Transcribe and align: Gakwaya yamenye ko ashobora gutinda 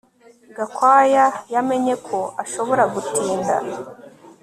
Gakwaya 0.55 1.25
yamenye 1.53 1.93
ko 2.07 2.19
ashobora 2.43 2.83
gutinda 2.93 3.55